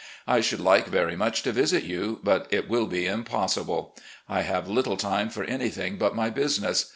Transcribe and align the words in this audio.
I 0.25 0.41
should 0.41 0.59
like 0.59 0.87
very 0.87 1.15
much 1.15 1.43
to 1.43 1.51
visit 1.51 1.83
you, 1.83 2.21
but 2.23 2.47
it 2.49 2.67
wiU 2.67 2.89
be 2.89 3.05
impossible. 3.05 3.95
I 4.27 4.41
have 4.41 4.67
little 4.67 4.97
time 4.97 5.29
for 5.29 5.45
anjrthing 5.45 5.99
but 5.99 6.15
my 6.15 6.31
business. 6.31 6.87